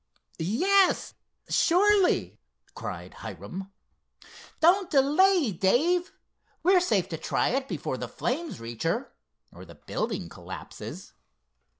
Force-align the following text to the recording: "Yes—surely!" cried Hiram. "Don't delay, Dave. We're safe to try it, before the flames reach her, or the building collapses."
"Yes—surely!" 0.39 2.39
cried 2.73 3.13
Hiram. 3.13 3.71
"Don't 4.59 4.89
delay, 4.89 5.51
Dave. 5.51 6.11
We're 6.63 6.79
safe 6.81 7.07
to 7.09 7.17
try 7.19 7.49
it, 7.49 7.67
before 7.67 7.97
the 7.97 8.07
flames 8.07 8.59
reach 8.59 8.81
her, 8.81 9.11
or 9.53 9.63
the 9.63 9.75
building 9.75 10.27
collapses." 10.27 11.13